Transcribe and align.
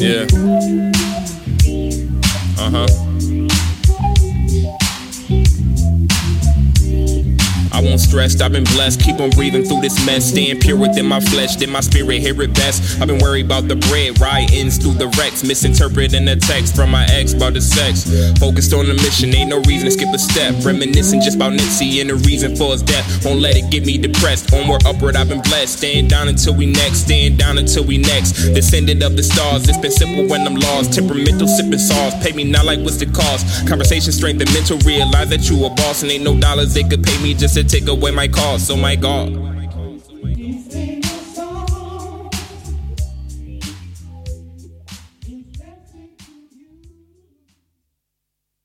Yeah. 0.00 0.26
Uh 2.56 2.70
huh. 2.70 3.67
I 7.78 7.80
won't 7.80 8.00
stress, 8.00 8.40
I've 8.40 8.50
been 8.50 8.64
blessed. 8.74 9.00
Keep 9.00 9.20
on 9.20 9.30
breathing 9.30 9.62
through 9.62 9.82
this 9.82 10.04
mess. 10.04 10.30
Staying 10.30 10.58
pure 10.58 10.76
within 10.76 11.06
my 11.06 11.20
flesh. 11.20 11.54
Did 11.54 11.68
my 11.68 11.78
spirit 11.78 12.18
hear 12.20 12.34
it 12.42 12.52
best? 12.52 13.00
I've 13.00 13.06
been 13.06 13.20
worried 13.20 13.46
about 13.46 13.68
the 13.68 13.76
bread, 13.76 14.20
writings 14.20 14.78
through 14.78 14.94
the 14.94 15.06
Rex. 15.14 15.44
Misinterpreting 15.44 16.24
the 16.24 16.34
text 16.34 16.74
from 16.74 16.90
my 16.90 17.04
ex 17.04 17.34
about 17.34 17.54
the 17.54 17.60
sex. 17.60 18.02
Focused 18.40 18.74
on 18.74 18.88
the 18.88 18.94
mission, 18.94 19.32
ain't 19.32 19.50
no 19.50 19.60
reason 19.62 19.86
to 19.86 19.92
skip 19.92 20.12
a 20.12 20.18
step. 20.18 20.56
Reminiscing 20.64 21.20
just 21.20 21.36
about 21.36 21.52
Nipsey 21.52 22.00
and 22.00 22.10
the 22.10 22.16
reason 22.26 22.56
for 22.56 22.72
his 22.72 22.82
death. 22.82 23.06
Won't 23.24 23.38
let 23.38 23.54
it 23.54 23.70
get 23.70 23.86
me 23.86 23.96
depressed. 23.96 24.52
Onward, 24.52 24.84
upward, 24.84 25.14
I've 25.14 25.28
been 25.28 25.42
blessed. 25.42 25.78
Staying 25.78 26.08
down 26.08 26.26
until 26.26 26.56
we 26.56 26.66
next. 26.66 27.06
Staying 27.06 27.36
down 27.36 27.58
until 27.58 27.84
we 27.84 27.98
next. 27.98 28.32
Descended 28.58 29.04
of 29.04 29.14
the 29.14 29.22
stars. 29.22 29.68
It's 29.68 29.78
been 29.78 29.92
simple 29.92 30.26
when 30.26 30.40
I'm 30.42 30.56
lost. 30.56 30.94
Temperamental 30.94 31.46
sipping 31.46 31.78
sauce. 31.78 32.20
Pay 32.26 32.32
me 32.32 32.42
not 32.42 32.64
like 32.64 32.80
what's 32.80 32.96
the 32.96 33.06
cost. 33.06 33.68
Conversation 33.68 34.10
strength 34.10 34.42
and 34.42 34.52
mental. 34.52 34.78
Realize 34.78 35.30
that 35.30 35.48
you 35.48 35.64
a 35.64 35.70
boss 35.70 36.02
and 36.02 36.10
ain't 36.10 36.24
no 36.24 36.34
dollars 36.36 36.74
they 36.74 36.82
could 36.82 37.04
pay 37.04 37.22
me 37.22 37.34
just 37.34 37.54
to 37.54 37.67
take 37.68 37.88
away 37.88 38.10
my 38.10 38.28
cause. 38.28 38.66
So 38.66 38.76
my 38.76 38.96
God. 38.96 39.57